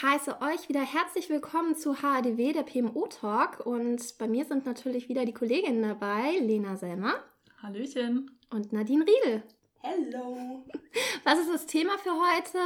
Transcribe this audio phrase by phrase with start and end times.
[0.00, 3.66] Ich heiße euch wieder herzlich willkommen zu HADW, der PMO Talk.
[3.66, 7.22] Und bei mir sind natürlich wieder die Kolleginnen dabei, Lena Selmer.
[7.62, 8.30] Hallöchen.
[8.48, 9.42] Und Nadine Riedel.
[9.80, 10.64] Hello.
[11.24, 12.58] Was ist das Thema für heute?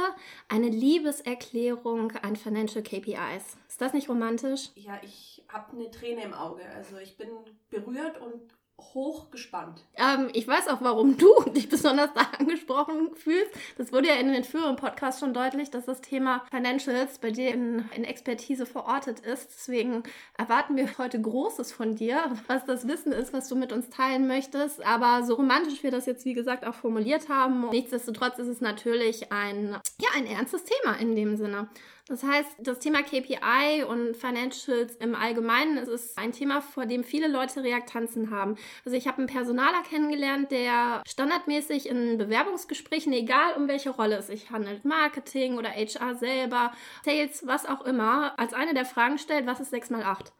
[0.47, 3.57] Eine Liebeserklärung an Financial KPIs.
[3.67, 4.69] Ist das nicht romantisch?
[4.75, 6.63] Ja, ich habe eine Träne im Auge.
[6.73, 7.27] Also ich bin
[7.69, 9.83] berührt und hochgespannt.
[9.95, 13.51] Ähm, ich weiß auch, warum du dich besonders da angesprochen fühlst.
[13.77, 17.53] Das wurde ja in den früheren Podcasts schon deutlich, dass das Thema Financials bei dir
[17.53, 19.49] in, in Expertise verortet ist.
[19.55, 20.03] Deswegen
[20.37, 24.27] erwarten wir heute Großes von dir, was das Wissen ist, was du mit uns teilen
[24.27, 24.85] möchtest.
[24.85, 29.31] Aber so romantisch wir das jetzt, wie gesagt, auch formuliert haben, nichtsdestotrotz ist es natürlich
[29.31, 31.69] ein, ja, ein ernstes Thema in dem Sinne.
[32.07, 37.27] Das heißt, das Thema KPI und Financials im Allgemeinen ist ein Thema, vor dem viele
[37.27, 38.57] Leute Reaktanzen haben.
[38.85, 44.27] Also ich habe einen Personaler kennengelernt, der standardmäßig in Bewerbungsgesprächen, egal um welche Rolle es
[44.27, 49.47] sich handelt, Marketing oder HR selber, Sales, was auch immer, als eine der Fragen stellt,
[49.47, 50.31] was ist 6 mal 8?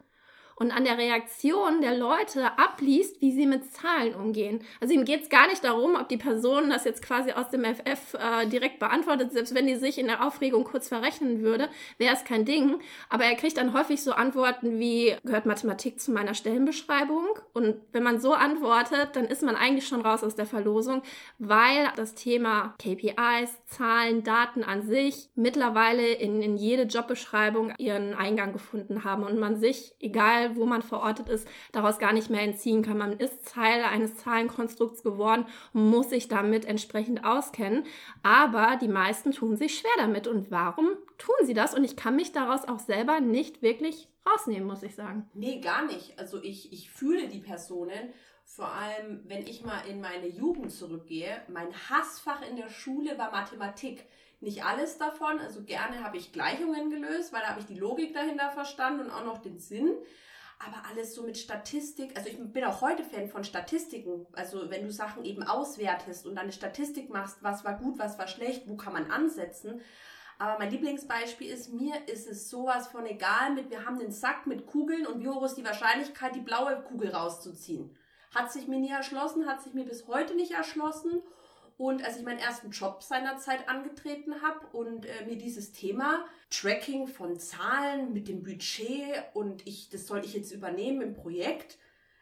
[0.56, 4.60] Und an der Reaktion der Leute abliest, wie sie mit Zahlen umgehen.
[4.80, 7.64] Also ihm geht es gar nicht darum, ob die Person das jetzt quasi aus dem
[7.64, 11.68] FF äh, direkt beantwortet, selbst wenn die sich in der Aufregung kurz verrechnen würde,
[11.98, 12.80] wäre es kein Ding.
[13.10, 17.26] Aber er kriegt dann häufig so Antworten wie, gehört Mathematik zu meiner Stellenbeschreibung?
[17.52, 21.02] Und wenn man so antwortet, dann ist man eigentlich schon raus aus der Verlosung,
[21.38, 28.54] weil das Thema KPIs, Zahlen, Daten an sich mittlerweile in, in jede Jobbeschreibung ihren Eingang
[28.54, 32.82] gefunden haben und man sich, egal wo man verortet ist, daraus gar nicht mehr entziehen
[32.82, 32.98] kann.
[32.98, 37.84] Man ist Teil eines Zahlenkonstrukts geworden und muss sich damit entsprechend auskennen.
[38.22, 40.28] Aber die meisten tun sich schwer damit.
[40.28, 41.74] Und warum tun sie das?
[41.74, 45.28] Und ich kann mich daraus auch selber nicht wirklich rausnehmen, muss ich sagen.
[45.34, 46.18] Nee, gar nicht.
[46.18, 48.12] Also ich, ich fühle die Personen.
[48.44, 51.42] Vor allem, wenn ich mal in meine Jugend zurückgehe.
[51.48, 54.06] Mein Hassfach in der Schule war Mathematik.
[54.40, 58.12] Nicht alles davon, also gerne habe ich Gleichungen gelöst, weil da habe ich die Logik
[58.12, 59.96] dahinter verstanden und auch noch den Sinn
[60.58, 62.16] aber alles so mit Statistik.
[62.16, 64.26] Also ich bin auch heute Fan von Statistiken.
[64.32, 68.18] Also wenn du Sachen eben auswertest und dann eine Statistik machst, was war gut, was
[68.18, 69.80] war schlecht, wo kann man ansetzen.
[70.38, 74.46] Aber mein Lieblingsbeispiel ist, mir ist es sowas von egal mit, wir haben einen Sack
[74.46, 77.96] mit Kugeln und wie hoch ist die Wahrscheinlichkeit, die blaue Kugel rauszuziehen.
[78.34, 81.22] Hat sich mir nie erschlossen, hat sich mir bis heute nicht erschlossen.
[81.78, 87.06] Und als ich meinen ersten Job seinerzeit angetreten habe und äh, mir dieses Thema Tracking
[87.06, 91.76] von Zahlen mit dem Budget und ich, das soll ich jetzt übernehmen im Projekt.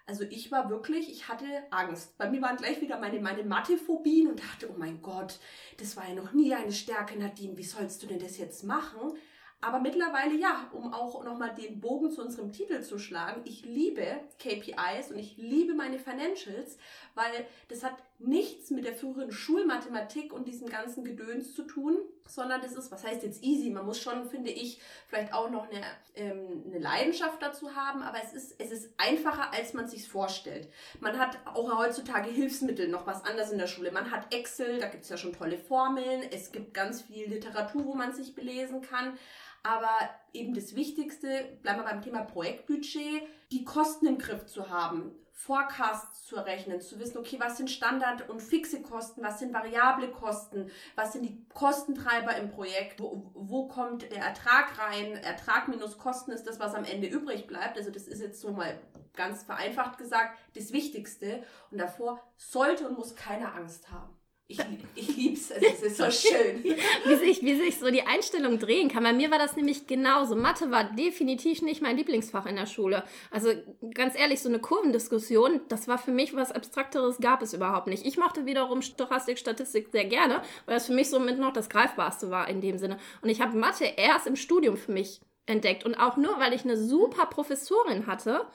[0.06, 2.18] Also ich war wirklich, ich hatte Angst.
[2.18, 5.38] Bei mir waren gleich wieder meine, meine Mathephobien und dachte, oh mein Gott,
[5.78, 9.16] das war ja noch nie eine Stärke, Nadine, wie sollst du denn das jetzt machen?
[9.64, 14.20] Aber mittlerweile ja, um auch nochmal den Bogen zu unserem Titel zu schlagen, ich liebe
[14.38, 16.76] KPIs und ich liebe meine Financials,
[17.14, 21.96] weil das hat nichts mit der früheren Schulmathematik und diesem ganzen Gedöns zu tun,
[22.28, 23.70] sondern das ist, was heißt jetzt easy?
[23.70, 25.82] Man muss schon, finde ich, vielleicht auch noch eine,
[26.14, 30.68] ähm, eine Leidenschaft dazu haben, aber es ist, es ist einfacher, als man sich vorstellt.
[31.00, 33.92] Man hat auch heutzutage Hilfsmittel, noch was anderes in der Schule.
[33.92, 37.86] Man hat Excel, da gibt es ja schon tolle Formeln, es gibt ganz viel Literatur,
[37.86, 39.18] wo man sich belesen kann.
[39.64, 45.12] Aber eben das Wichtigste, bleiben wir beim Thema Projektbudget, die Kosten im Griff zu haben,
[45.32, 50.10] Forecasts zu errechnen, zu wissen, okay, was sind Standard- und fixe Kosten, was sind variable
[50.10, 55.98] Kosten, was sind die Kostentreiber im Projekt, wo, wo kommt der Ertrag rein, Ertrag minus
[55.98, 57.76] Kosten ist das, was am Ende übrig bleibt.
[57.76, 58.78] Also das ist jetzt so mal
[59.14, 61.42] ganz vereinfacht gesagt das Wichtigste.
[61.70, 64.14] Und davor sollte und muss keiner Angst haben.
[64.46, 64.58] Ich,
[64.94, 66.62] ich lieb's, also es ist so schön.
[66.62, 69.02] wie, sich, wie sich so die Einstellung drehen kann.
[69.02, 70.36] Bei mir war das nämlich genauso.
[70.36, 73.04] Mathe war definitiv nicht mein Lieblingsfach in der Schule.
[73.30, 73.52] Also
[73.94, 78.04] ganz ehrlich, so eine Kurvendiskussion, das war für mich was Abstrakteres, gab es überhaupt nicht.
[78.04, 82.28] Ich mochte wiederum Stochastik, Statistik sehr gerne, weil das für mich somit noch das Greifbarste
[82.30, 82.98] war in dem Sinne.
[83.22, 85.84] Und ich habe Mathe erst im Studium für mich entdeckt.
[85.86, 88.46] Und auch nur, weil ich eine super Professorin hatte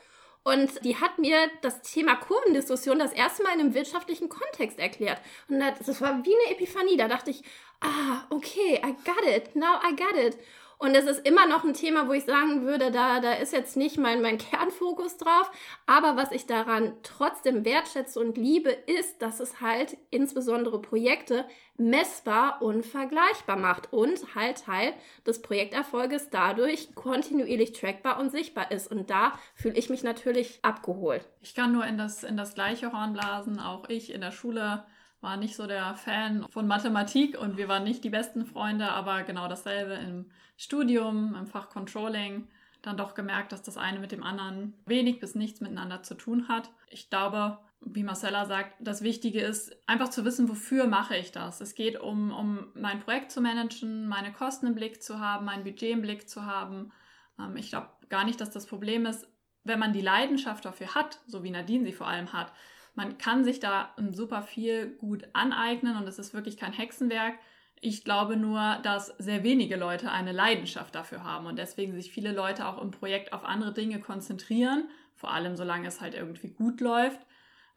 [0.49, 5.21] und die hat mir das Thema Kurvendiskussion das erste Mal in einem wirtschaftlichen Kontext erklärt.
[5.47, 6.97] Und das war wie eine Epiphanie.
[6.97, 7.43] Da dachte ich,
[7.81, 9.55] ah, okay, I got it.
[9.55, 10.37] Now I got it.
[10.81, 13.76] Und es ist immer noch ein Thema, wo ich sagen würde, da, da ist jetzt
[13.76, 15.52] nicht mein, mein Kernfokus drauf.
[15.85, 21.43] Aber was ich daran trotzdem wertschätze und liebe, ist, dass es halt insbesondere Projekte
[21.76, 24.93] messbar und vergleichbar macht und halt Teil
[25.28, 28.90] des Projekterfolges dadurch kontinuierlich trackbar und sichtbar ist.
[28.90, 31.28] Und da fühle ich mich natürlich abgeholt.
[31.41, 33.59] Ich kann nur in das, in das gleiche Horn blasen.
[33.59, 34.85] Auch ich in der Schule
[35.21, 39.23] war nicht so der Fan von Mathematik und wir waren nicht die besten Freunde, aber
[39.23, 42.47] genau dasselbe im Studium, im Fach Controlling,
[42.81, 46.47] dann doch gemerkt, dass das eine mit dem anderen wenig bis nichts miteinander zu tun
[46.47, 46.71] hat.
[46.89, 51.61] Ich glaube, wie Marcella sagt, das Wichtige ist, einfach zu wissen, wofür mache ich das.
[51.61, 55.63] Es geht um, um mein Projekt zu managen, meine Kosten im Blick zu haben, mein
[55.63, 56.91] Budget im Blick zu haben.
[57.37, 59.27] Ähm, ich glaube gar nicht, dass das Problem ist,
[59.63, 62.51] wenn man die Leidenschaft dafür hat, so wie Nadine sie vor allem hat.
[62.99, 67.35] Man kann sich da super viel gut aneignen und es ist wirklich kein Hexenwerk.
[67.81, 72.34] Ich glaube nur, dass sehr wenige Leute eine Leidenschaft dafür haben und deswegen sich viele
[72.34, 76.81] Leute auch im Projekt auf andere Dinge konzentrieren, vor allem solange es halt irgendwie gut
[76.81, 77.25] läuft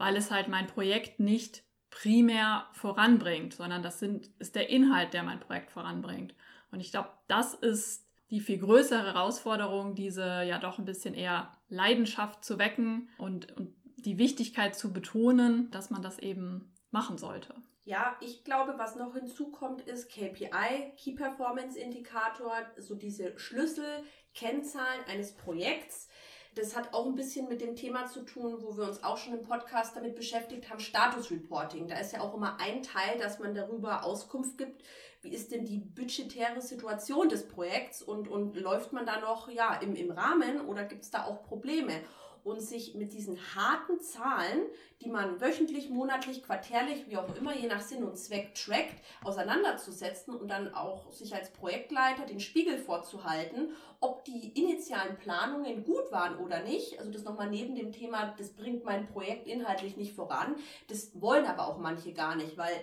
[0.03, 5.23] weil es halt mein Projekt nicht primär voranbringt, sondern das sind, ist der Inhalt, der
[5.23, 6.35] mein Projekt voranbringt.
[6.73, 11.53] Und ich glaube, das ist die viel größere Herausforderung, diese ja doch ein bisschen eher
[11.69, 17.55] Leidenschaft zu wecken und, und die Wichtigkeit zu betonen, dass man das eben machen sollte.
[17.85, 25.33] Ja, ich glaube, was noch hinzukommt, ist KPI, Key Performance Indikator, so diese Schlüsselkennzahlen eines
[25.35, 26.09] Projekts
[26.55, 29.35] das hat auch ein bisschen mit dem Thema zu tun, wo wir uns auch schon
[29.35, 31.89] im Podcast damit beschäftigt haben, Status Reporting.
[31.89, 34.83] Da ist ja auch immer ein Teil, dass man darüber Auskunft gibt,
[35.23, 39.77] wie ist denn die budgetäre Situation des Projekts und, und läuft man da noch ja,
[39.77, 41.93] im, im Rahmen oder gibt es da auch Probleme?
[42.45, 44.63] Und sich mit diesen harten Zahlen,
[45.01, 50.35] die man wöchentlich, monatlich, quartärlich, wie auch immer, je nach Sinn und Zweck trackt, auseinanderzusetzen
[50.35, 56.39] und dann auch sich als Projektleiter den Spiegel vorzuhalten, ob die initialen Planungen gut waren
[56.39, 56.99] oder nicht.
[56.99, 60.57] Also das nochmal neben dem Thema, das bringt mein Projekt inhaltlich nicht voran.
[60.89, 62.75] Das wollen aber auch manche gar nicht, weil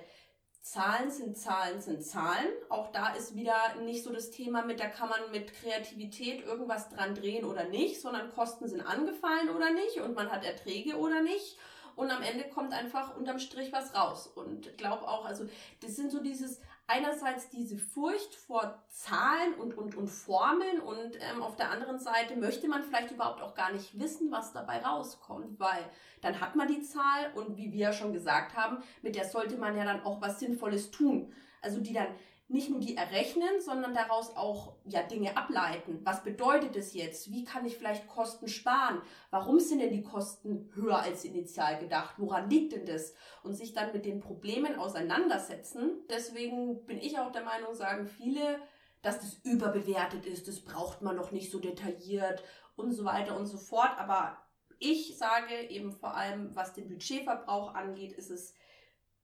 [0.62, 2.48] Zahlen sind Zahlen sind Zahlen.
[2.70, 6.90] Auch da ist wieder nicht so das Thema mit, da kann man mit Kreativität irgendwas
[6.90, 11.22] dran drehen oder nicht, sondern Kosten sind angefallen oder nicht und man hat Erträge oder
[11.22, 11.58] nicht.
[11.96, 14.28] Und am Ende kommt einfach unterm Strich was raus.
[14.28, 15.50] Und ich glaube auch, also
[15.82, 21.42] das sind so dieses, einerseits diese Furcht vor Zahlen und, und, und Formeln und ähm,
[21.42, 25.60] auf der anderen Seite möchte man vielleicht überhaupt auch gar nicht wissen, was dabei rauskommt,
[25.60, 25.84] weil
[26.22, 29.58] dann hat man die Zahl und wie wir ja schon gesagt haben, mit der sollte
[29.58, 31.32] man ja dann auch was Sinnvolles tun.
[31.62, 32.08] Also die dann
[32.50, 36.02] nicht nur die errechnen, sondern daraus auch ja Dinge ableiten.
[36.04, 37.32] Was bedeutet es jetzt?
[37.32, 39.04] Wie kann ich vielleicht Kosten sparen?
[39.30, 42.16] Warum sind denn die Kosten höher als initial gedacht?
[42.18, 43.14] Woran liegt denn das?
[43.44, 46.02] Und sich dann mit den Problemen auseinandersetzen.
[46.10, 48.60] Deswegen bin ich auch der Meinung, sagen viele,
[49.04, 52.44] dass das überbewertet ist, das braucht man noch nicht so detailliert
[52.76, 53.92] und so weiter und so fort.
[53.98, 54.38] Aber
[54.80, 58.56] ich sage eben vor allem, was den Budgetverbrauch angeht, ist es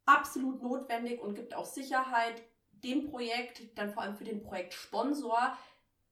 [0.06, 2.44] absolut notwendig und gibt auch Sicherheit
[2.85, 5.57] dem Projekt, dann vor allem für den Projektsponsor,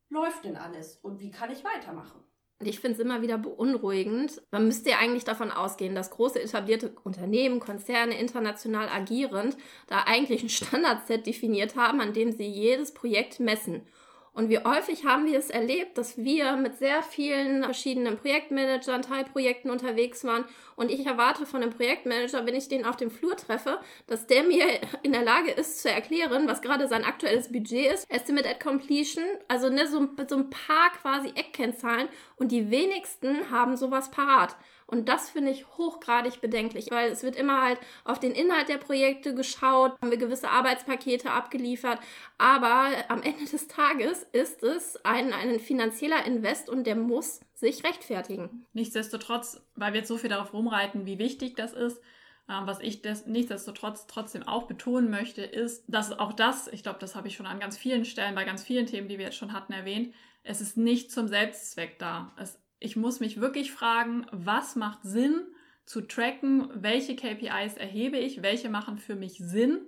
[0.09, 2.23] läuft denn alles und wie kann ich weitermachen?
[2.65, 4.41] Ich finde es immer wieder beunruhigend.
[4.51, 10.43] Man müsste ja eigentlich davon ausgehen, dass große etablierte Unternehmen, Konzerne international agierend da eigentlich
[10.43, 13.85] ein Standardset definiert haben, an dem sie jedes Projekt messen.
[14.33, 19.69] Und wie häufig haben wir es erlebt, dass wir mit sehr vielen verschiedenen Projektmanagern, Teilprojekten
[19.69, 20.45] unterwegs waren.
[20.75, 24.43] Und ich erwarte von dem Projektmanager, wenn ich den auf dem Flur treffe, dass der
[24.43, 24.65] mir
[25.03, 28.09] in der Lage ist zu erklären, was gerade sein aktuelles Budget ist.
[28.09, 32.09] Estimate at Completion, also ne, so, so ein paar quasi Eckkennzahlen.
[32.35, 34.57] Und die wenigsten haben sowas parat.
[34.87, 38.77] Und das finde ich hochgradig bedenklich, weil es wird immer halt auf den Inhalt der
[38.77, 41.99] Projekte geschaut, haben wir gewisse Arbeitspakete abgeliefert,
[42.37, 47.83] aber am Ende des Tages ist es ein, ein finanzieller Invest und der muss sich
[47.83, 48.65] rechtfertigen.
[48.73, 52.01] Nichtsdestotrotz, weil wir jetzt so viel darauf rumreiten, wie wichtig das ist,
[52.49, 56.99] ähm, was ich das nichtsdestotrotz trotzdem auch betonen möchte, ist, dass auch das, ich glaube,
[56.99, 59.37] das habe ich schon an ganz vielen Stellen, bei ganz vielen Themen, die wir jetzt
[59.37, 60.13] schon hatten, erwähnt,
[60.43, 62.33] es ist nicht zum Selbstzweck da.
[62.37, 65.41] Es ich muss mich wirklich fragen, was macht Sinn
[65.85, 69.79] zu tracken, welche KPIs erhebe ich, welche machen für mich Sinn?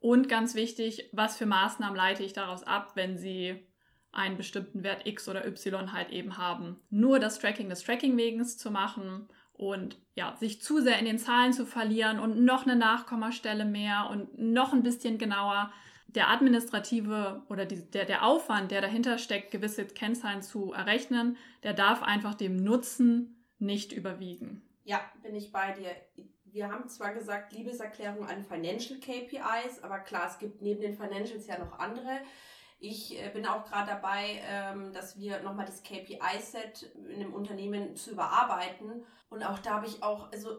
[0.00, 3.64] Und ganz wichtig, was für Maßnahmen leite ich daraus ab, wenn sie
[4.10, 6.80] einen bestimmten Wert X oder Y halt eben haben.
[6.90, 11.18] Nur das Tracking des Tracking wegens zu machen und ja, sich zu sehr in den
[11.18, 15.72] Zahlen zu verlieren und noch eine Nachkommastelle mehr und noch ein bisschen genauer,
[16.14, 21.74] der administrative oder die, der, der Aufwand, der dahinter steckt, gewisse Kennzahlen zu errechnen, der
[21.74, 24.62] darf einfach dem Nutzen nicht überwiegen.
[24.84, 25.90] Ja, bin ich bei dir.
[26.44, 31.46] Wir haben zwar gesagt, Liebeserklärung an Financial KPIs, aber klar, es gibt neben den Financials
[31.46, 32.20] ja noch andere.
[32.78, 37.94] Ich äh, bin auch gerade dabei, ähm, dass wir nochmal das KPI-Set in dem Unternehmen
[37.94, 39.04] zu überarbeiten.
[39.30, 40.58] Und auch da habe ich auch, also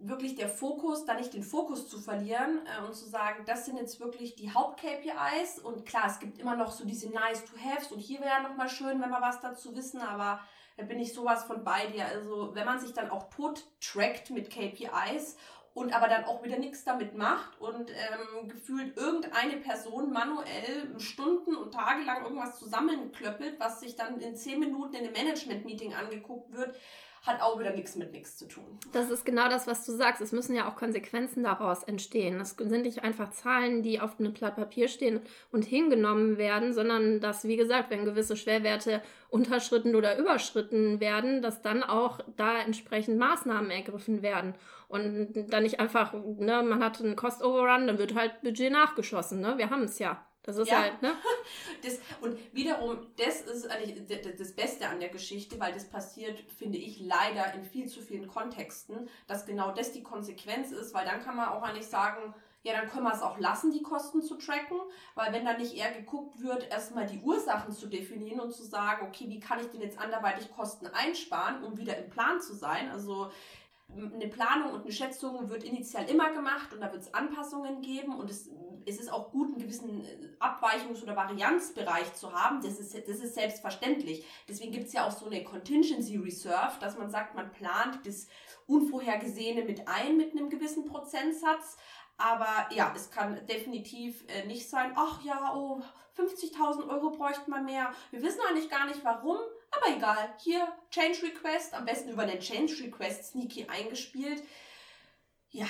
[0.00, 3.78] wirklich der Fokus, da nicht den Fokus zu verlieren äh, und zu sagen, das sind
[3.78, 8.20] jetzt wirklich die Haupt-KPIs und klar, es gibt immer noch so diese Nice-to-Haves und hier
[8.20, 10.40] wäre nochmal schön, wenn wir was dazu wissen, aber
[10.76, 12.06] da bin ich sowas von bei dir.
[12.06, 15.36] Also wenn man sich dann auch tot trackt mit KPIs
[15.74, 21.56] und aber dann auch wieder nichts damit macht und ähm, gefühlt irgendeine Person manuell Stunden
[21.56, 26.52] und Tage lang irgendwas zusammenklöppelt, was sich dann in zehn Minuten in einem Management-Meeting angeguckt
[26.52, 26.76] wird,
[27.26, 28.64] hat auch wieder nichts mit nichts zu tun.
[28.92, 30.20] Das ist genau das, was du sagst.
[30.20, 32.38] Es müssen ja auch Konsequenzen daraus entstehen.
[32.38, 37.20] Das sind nicht einfach Zahlen, die auf einem Blatt Papier stehen und hingenommen werden, sondern
[37.20, 43.18] dass, wie gesagt, wenn gewisse Schwerwerte unterschritten oder überschritten werden, dass dann auch da entsprechend
[43.18, 44.54] Maßnahmen ergriffen werden.
[44.88, 49.40] Und dann nicht einfach, ne, man hat einen Cost Overrun, dann wird halt Budget nachgeschossen.
[49.40, 49.56] Ne?
[49.56, 50.24] Wir haben es ja.
[50.44, 50.82] Das ist ja.
[50.82, 51.12] halt, ne?
[51.82, 54.06] Das, und wiederum, das ist eigentlich
[54.38, 58.28] das Beste an der Geschichte, weil das passiert, finde ich, leider in viel zu vielen
[58.28, 62.72] Kontexten, dass genau das die Konsequenz ist, weil dann kann man auch eigentlich sagen, ja,
[62.72, 64.78] dann können wir es auch lassen, die Kosten zu tracken,
[65.14, 69.06] weil wenn dann nicht eher geguckt wird, erstmal die Ursachen zu definieren und zu sagen,
[69.06, 72.90] okay, wie kann ich denn jetzt anderweitig Kosten einsparen, um wieder im Plan zu sein?
[72.90, 73.30] Also
[73.94, 78.16] eine Planung und eine Schätzung wird initial immer gemacht und da wird es Anpassungen geben
[78.16, 78.48] und es,
[78.86, 82.62] es ist auch gut, einen gewissen äh, Abweichungs- oder Varianzbereich zu haben.
[82.62, 84.24] Das ist, das ist selbstverständlich.
[84.48, 88.28] Deswegen gibt es ja auch so eine Contingency Reserve, dass man sagt, man plant das
[88.66, 91.76] Unvorhergesehene mit ein mit einem gewissen Prozentsatz.
[92.16, 95.82] Aber ja, es kann definitiv äh, nicht sein, ach ja, oh,
[96.16, 97.92] 50.000 Euro bräuchte man mehr.
[98.10, 99.38] Wir wissen eigentlich gar nicht warum,
[99.70, 100.34] aber egal.
[100.38, 104.42] Hier Change Request, am besten über den Change Request Sneaky eingespielt.
[105.50, 105.66] Ja,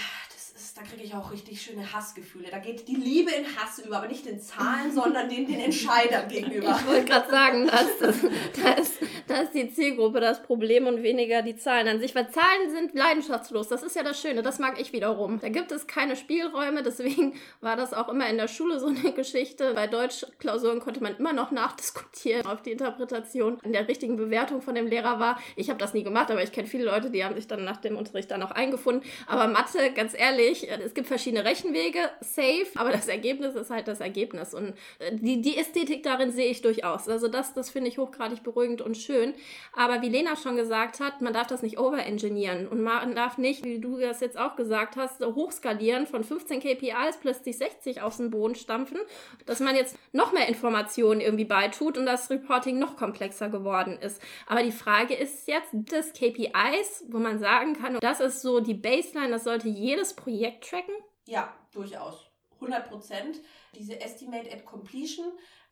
[0.54, 2.46] ist, da kriege ich auch richtig schöne Hassgefühle.
[2.50, 6.28] Da geht die Liebe in Hass über, aber nicht den Zahlen, sondern den, den Entscheidern
[6.28, 6.78] gegenüber.
[6.80, 8.16] Ich wollte gerade sagen, da ist, das,
[8.62, 8.94] da, ist,
[9.26, 12.94] da ist die Zielgruppe das Problem und weniger die Zahlen an sich, weil Zahlen sind
[12.94, 13.68] leidenschaftslos.
[13.68, 15.40] Das ist ja das Schöne, das mag ich wiederum.
[15.40, 19.12] Da gibt es keine Spielräume, deswegen war das auch immer in der Schule so eine
[19.12, 19.74] Geschichte.
[19.74, 23.58] Bei Deutschklausuren konnte man immer noch nachdiskutieren auf die Interpretation.
[23.64, 26.52] In der richtigen Bewertung von dem Lehrer war, ich habe das nie gemacht, aber ich
[26.52, 29.02] kenne viele Leute, die haben sich dann nach dem Unterricht dann auch eingefunden.
[29.26, 33.70] Aber Mathe, ganz ehrlich, ehrlich, äh, es gibt verschiedene Rechenwege, safe, aber das Ergebnis ist
[33.70, 34.54] halt das Ergebnis.
[34.54, 37.08] Und äh, die, die Ästhetik darin sehe ich durchaus.
[37.08, 39.34] Also das, das finde ich hochgradig beruhigend und schön.
[39.74, 43.64] Aber wie Lena schon gesagt hat, man darf das nicht overengineeren und man darf nicht,
[43.64, 48.30] wie du das jetzt auch gesagt hast, hochskalieren von 15 KPIs plötzlich 60 aus dem
[48.30, 48.98] Boden stampfen,
[49.46, 54.20] dass man jetzt noch mehr Informationen irgendwie beitut und das Reporting noch komplexer geworden ist.
[54.46, 58.74] Aber die Frage ist jetzt, das KPIs, wo man sagen kann, das ist so die
[58.74, 60.94] Baseline, das sollte jedes Projekt Projekt tracken?
[61.26, 62.28] Ja, durchaus.
[62.54, 63.40] 100 Prozent.
[63.76, 65.26] Diese Estimate at Completion.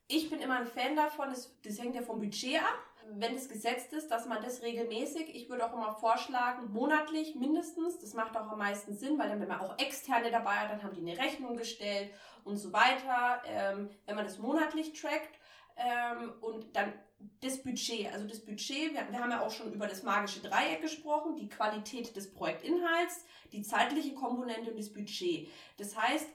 [0.06, 2.78] Ich bin immer ein Fan davon, das, das hängt ja vom Budget ab.
[3.10, 7.98] Wenn es gesetzt ist, dass man das regelmäßig, ich würde auch immer vorschlagen, monatlich mindestens,
[7.98, 10.84] das macht auch am meisten Sinn, weil dann, wenn man auch Externe dabei hat, dann
[10.84, 12.12] haben die eine Rechnung gestellt
[12.44, 13.42] und so weiter.
[13.46, 15.36] Ähm, wenn man das monatlich trackt
[15.82, 16.92] ähm, und dann
[17.40, 20.80] das Budget, also das Budget, wir, wir, haben ja auch schon über das magische Dreieck
[20.80, 25.48] gesprochen, die Qualität des Projektinhalts, die zeitliche Komponente und das Budget.
[25.76, 26.26] Das heißt,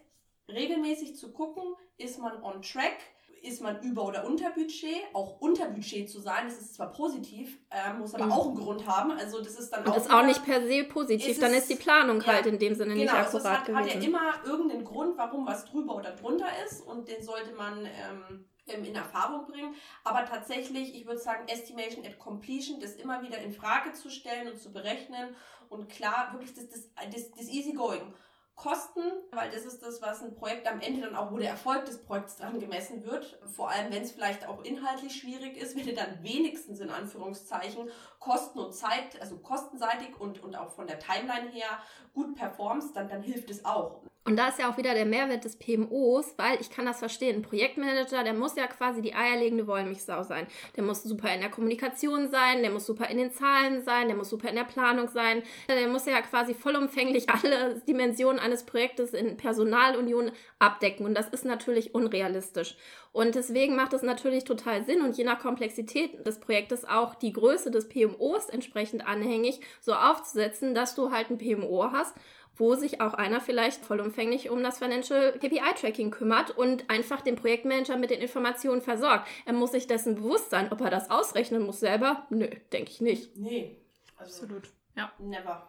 [0.50, 1.64] regelmäßig zu gucken,
[1.98, 2.98] ist man on track,
[3.42, 7.60] ist man über oder unter Budget, auch unter Budget zu sein, das ist zwar positiv,
[7.70, 8.32] äh, muss aber mhm.
[8.32, 9.12] auch einen Grund haben.
[9.12, 9.94] Also das ist dann auch.
[9.94, 12.60] Das ist auch nicht per se positiv, ist dann ist die Planung ja, halt in
[12.60, 13.86] dem Sinne genau, nicht akkurat also es hat, gewesen.
[13.86, 17.86] hat ja immer irgendeinen Grund, warum was drüber oder drunter ist und den sollte man
[17.86, 19.76] ähm, ähm, in Erfahrung bringen.
[20.04, 24.52] Aber tatsächlich, ich würde sagen, Estimation at Completion, das immer wieder in Frage zu stellen
[24.52, 25.36] und zu berechnen
[25.70, 28.14] und klar, wirklich das, das, das, das Easygoing.
[28.58, 31.86] Kosten, weil das ist das, was ein Projekt am Ende dann auch, wo der Erfolg
[31.86, 33.40] des Projekts dran gemessen wird.
[33.46, 37.88] Vor allem, wenn es vielleicht auch inhaltlich schwierig ist, wenn du dann wenigstens in Anführungszeichen
[38.20, 41.70] Kosten und Zeit, also kostenseitig und, und auch von der Timeline her
[42.16, 44.02] gut performst, dann, dann hilft es auch.
[44.28, 47.38] Und da ist ja auch wieder der Mehrwert des PMOs, weil ich kann das verstehen.
[47.38, 50.48] Ein Projektmanager, der muss ja quasi die eierlegende Wollmilchsau sein.
[50.76, 54.18] Der muss super in der Kommunikation sein, der muss super in den Zahlen sein, der
[54.18, 55.44] muss super in der Planung sein.
[55.70, 61.06] Der muss ja quasi vollumfänglich alle Dimensionen eines Projektes in Personalunion abdecken.
[61.06, 62.76] Und das ist natürlich unrealistisch.
[63.14, 67.32] Und deswegen macht es natürlich total Sinn und je nach Komplexität des Projektes auch die
[67.32, 72.14] Größe des PMOs entsprechend anhängig so aufzusetzen, dass du halt ein PMO hast,
[72.58, 77.36] wo sich auch einer vielleicht vollumfänglich um das Financial KPI Tracking kümmert und einfach den
[77.36, 79.28] Projektmanager mit den Informationen versorgt.
[79.46, 82.26] Er muss sich dessen bewusst sein, ob er das ausrechnen muss selber.
[82.30, 83.36] Nö, denke ich nicht.
[83.38, 83.78] Nee,
[84.18, 84.70] also absolut.
[84.96, 85.12] Ja.
[85.20, 85.68] Never.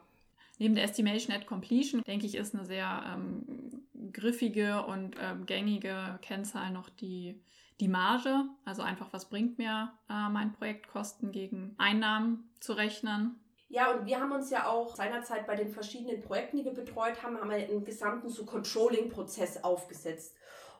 [0.58, 6.18] Neben der Estimation at Completion, denke ich, ist eine sehr ähm, griffige und ähm, gängige
[6.22, 7.40] Kennzahl noch die,
[7.78, 8.44] die Marge.
[8.64, 13.36] Also einfach, was bringt mir äh, mein Projektkosten gegen Einnahmen zu rechnen.
[13.68, 17.22] Ja, und wir haben uns ja auch seinerzeit bei den verschiedenen Projekten, die wir betreut
[17.22, 20.34] haben, haben wir einen gesamten so Controlling-Prozess aufgesetzt.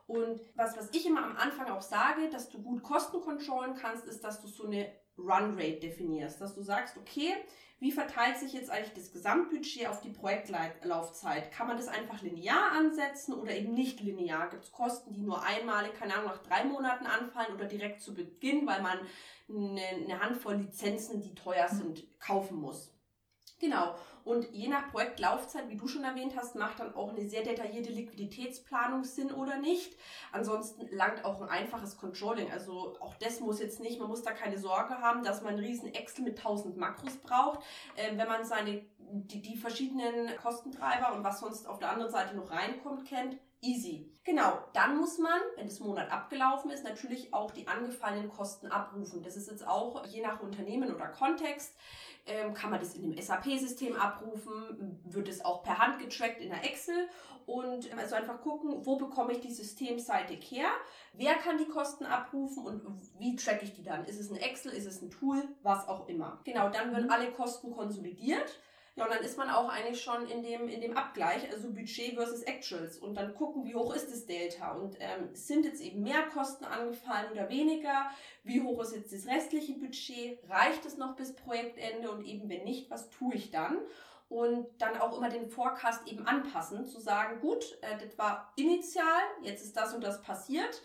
[0.07, 4.05] Und was, was ich immer am Anfang auch sage, dass du gut Kosten kontrollen kannst,
[4.05, 7.35] ist, dass du so eine Run Rate definierst, dass du sagst, okay,
[7.79, 11.51] wie verteilt sich jetzt eigentlich das Gesamtbudget auf die Projektlaufzeit?
[11.51, 14.49] Kann man das einfach linear ansetzen oder eben nicht linear?
[14.49, 18.13] Gibt es Kosten, die nur einmalig, keine Ahnung, nach drei Monaten anfallen oder direkt zu
[18.13, 18.99] Beginn, weil man
[19.49, 22.93] eine, eine Handvoll Lizenzen, die teuer sind, kaufen muss?
[23.59, 23.95] Genau.
[24.23, 27.91] Und je nach Projektlaufzeit, wie du schon erwähnt hast, macht dann auch eine sehr detaillierte
[27.91, 29.97] Liquiditätsplanung Sinn oder nicht.
[30.31, 32.51] Ansonsten langt auch ein einfaches Controlling.
[32.51, 35.65] Also auch das muss jetzt nicht, man muss da keine Sorge haben, dass man einen
[35.65, 37.59] riesen Excel mit 1000 Makros braucht.
[37.95, 42.35] Äh, wenn man seine, die, die verschiedenen Kostentreiber und was sonst auf der anderen Seite
[42.35, 44.09] noch reinkommt, kennt, Easy.
[44.23, 49.21] Genau, dann muss man, wenn das Monat abgelaufen ist, natürlich auch die angefallenen Kosten abrufen.
[49.21, 51.75] Das ist jetzt auch je nach Unternehmen oder Kontext
[52.25, 56.49] ähm, kann man das in dem SAP-System abrufen, wird es auch per Hand getrackt in
[56.49, 57.09] der Excel
[57.45, 60.69] und also einfach gucken, wo bekomme ich die systemseitig her,
[61.13, 62.83] wer kann die Kosten abrufen und
[63.17, 64.05] wie tracke ich die dann?
[64.05, 66.39] Ist es ein Excel, ist es ein Tool, was auch immer.
[66.43, 68.59] Genau, dann werden alle Kosten konsolidiert
[68.99, 72.15] ja, und dann ist man auch eigentlich schon in dem, in dem Abgleich, also Budget
[72.15, 72.97] versus Actuals.
[72.97, 74.73] Und dann gucken, wie hoch ist das Delta?
[74.73, 78.09] Und ähm, sind jetzt eben mehr Kosten angefallen oder weniger,
[78.43, 82.11] wie hoch ist jetzt das restliche Budget, reicht es noch bis Projektende?
[82.11, 83.77] Und eben wenn nicht, was tue ich dann?
[84.27, 89.21] Und dann auch immer den Forecast eben anpassen, zu sagen, gut, äh, das war initial,
[89.43, 90.81] jetzt ist das und das passiert,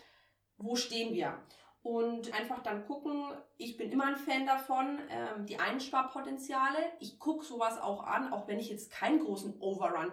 [0.57, 1.37] wo stehen wir?
[1.85, 3.25] Und einfach dann gucken,
[3.57, 6.79] ich bin immer ein Fan davon, ähm, die Einsparpotenziale.
[6.99, 10.11] Ich gucke sowas auch an, auch wenn ich jetzt keinen großen Overrun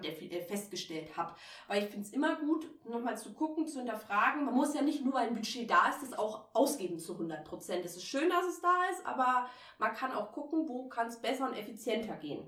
[0.49, 1.35] festgestellt habe.
[1.69, 4.45] Weil ich finde es immer gut, nochmal zu gucken, zu hinterfragen.
[4.45, 7.43] Man muss ja nicht nur, weil ein Budget da ist, das auch ausgeben zu 100
[7.43, 7.87] Prozent.
[7.87, 9.49] Es ist schön, dass es da ist, aber
[9.79, 12.47] man kann auch gucken, wo kann es besser und effizienter gehen.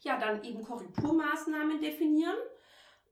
[0.00, 2.38] Ja, dann eben Korrekturmaßnahmen definieren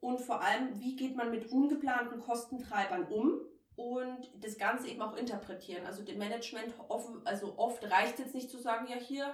[0.00, 3.42] und vor allem, wie geht man mit ungeplanten Kostentreibern um
[3.80, 5.86] und das Ganze eben auch interpretieren.
[5.86, 9.32] Also dem Management offen, also oft reicht es jetzt nicht zu sagen, ja hier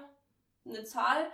[0.64, 1.28] eine Zahl,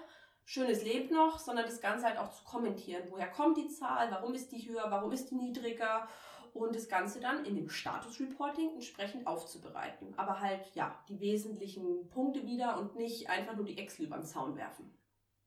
[0.46, 3.02] schönes lebt noch, sondern das Ganze halt auch zu kommentieren.
[3.10, 4.10] Woher kommt die Zahl?
[4.10, 4.86] Warum ist die höher?
[4.88, 6.08] Warum ist die niedriger?
[6.54, 10.14] Und das Ganze dann in dem Status Reporting entsprechend aufzubereiten.
[10.16, 14.26] Aber halt, ja, die wesentlichen Punkte wieder und nicht einfach nur die Excel über den
[14.26, 14.90] Zaun werfen.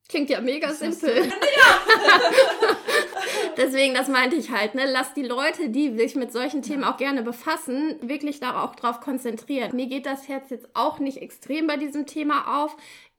[0.07, 1.31] Klingt ja mega simpel.
[1.57, 2.77] Ja.
[3.57, 4.83] Deswegen, das meinte ich halt, ne?
[4.91, 8.99] Lass die Leute, die sich mit solchen Themen auch gerne befassen, wirklich da auch drauf
[8.99, 9.75] konzentrieren.
[9.75, 12.75] Mir geht das Herz jetzt auch nicht extrem bei diesem Thema auf.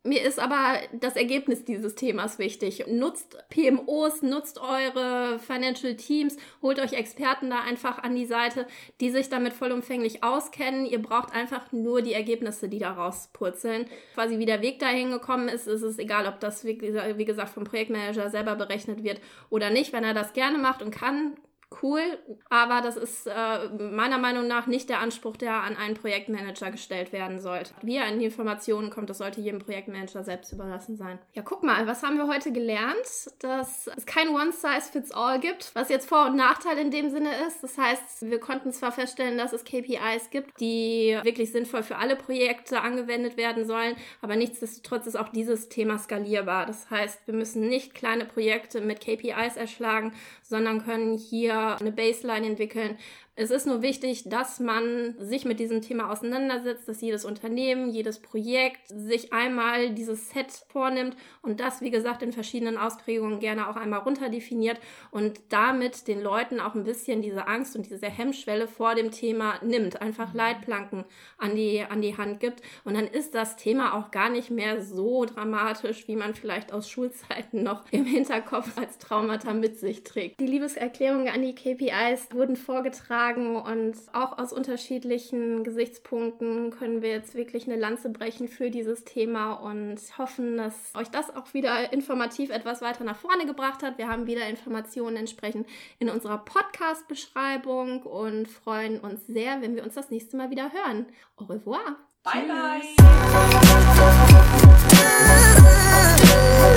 [0.06, 2.84] Mir ist aber das Ergebnis dieses Themas wichtig.
[2.86, 8.66] Nutzt PMOs, nutzt eure Financial Teams, holt euch Experten da einfach an die Seite,
[9.00, 10.86] die sich damit vollumfänglich auskennen.
[10.86, 13.86] Ihr braucht einfach nur die Ergebnisse, die da rauspurzeln.
[14.14, 16.76] Quasi wie der Weg dahin gekommen ist, ist es egal, ob das wie
[17.24, 19.92] gesagt vom Projektmanager selber berechnet wird oder nicht.
[19.92, 21.36] Wenn er das gerne macht und kann,
[21.82, 22.00] cool,
[22.48, 27.12] aber das ist äh, meiner Meinung nach nicht der Anspruch, der an einen Projektmanager gestellt
[27.12, 27.72] werden sollte.
[27.82, 31.18] Wie er an die Informationen kommt, das sollte jedem Projektmanager selbst überlassen sein.
[31.34, 32.96] Ja, guck mal, was haben wir heute gelernt?
[33.40, 37.62] Dass es kein One-Size-Fits-All gibt, was jetzt Vor- und Nachteil in dem Sinne ist.
[37.62, 42.14] Das heißt, wir konnten zwar feststellen, dass es KPIs gibt, die wirklich sinnvoll für alle
[42.14, 46.66] Projekte angewendet werden sollen, aber nichtsdestotrotz ist auch dieses Thema skalierbar.
[46.66, 52.46] Das heißt, wir müssen nicht kleine Projekte mit KPIs erschlagen, sondern können hier eine Baseline
[52.46, 52.98] entwickeln,
[53.38, 58.18] es ist nur wichtig, dass man sich mit diesem Thema auseinandersetzt, dass jedes Unternehmen, jedes
[58.18, 63.76] Projekt sich einmal dieses Set vornimmt und das, wie gesagt, in verschiedenen Ausprägungen gerne auch
[63.76, 68.94] einmal runterdefiniert und damit den Leuten auch ein bisschen diese Angst und diese Hemmschwelle vor
[68.94, 71.04] dem Thema nimmt, einfach Leitplanken
[71.36, 72.62] an die, an die Hand gibt.
[72.84, 76.88] Und dann ist das Thema auch gar nicht mehr so dramatisch, wie man vielleicht aus
[76.88, 80.40] Schulzeiten noch im Hinterkopf als Traumata mit sich trägt.
[80.40, 87.10] Die Liebeserklärungen an die KPIs wurden vorgetragen sagen und auch aus unterschiedlichen Gesichtspunkten können wir
[87.10, 91.92] jetzt wirklich eine Lanze brechen für dieses Thema und hoffen, dass euch das auch wieder
[91.92, 93.98] informativ etwas weiter nach vorne gebracht hat.
[93.98, 95.66] Wir haben wieder Informationen entsprechend
[95.98, 101.06] in unserer Podcast-Beschreibung und freuen uns sehr, wenn wir uns das nächste Mal wieder hören.
[101.36, 101.96] Au revoir.
[102.22, 102.46] Bye,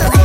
[0.09, 0.18] bye.